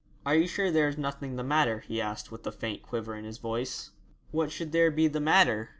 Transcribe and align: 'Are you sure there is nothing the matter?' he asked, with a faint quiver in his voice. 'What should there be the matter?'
'Are 0.25 0.33
you 0.33 0.47
sure 0.47 0.71
there 0.71 0.87
is 0.87 0.97
nothing 0.97 1.35
the 1.35 1.43
matter?' 1.43 1.81
he 1.81 2.01
asked, 2.01 2.31
with 2.31 2.47
a 2.47 2.51
faint 2.51 2.81
quiver 2.81 3.13
in 3.15 3.23
his 3.23 3.37
voice. 3.37 3.91
'What 4.31 4.51
should 4.51 4.71
there 4.71 4.89
be 4.89 5.07
the 5.07 5.19
matter?' 5.21 5.69